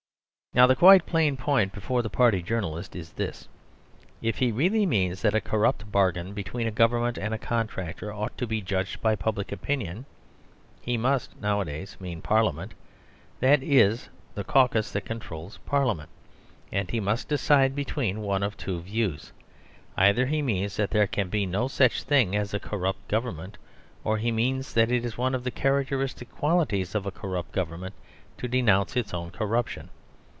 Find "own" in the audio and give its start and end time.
29.13-29.31